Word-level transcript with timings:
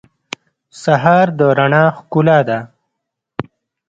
سهار 0.81 1.27
د 1.37 1.39
رڼا 1.57 1.83
ښکلا 1.97 2.39
ده. 2.49 2.59